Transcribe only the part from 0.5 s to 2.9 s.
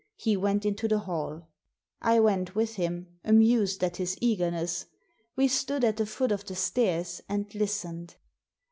into the hall. I went with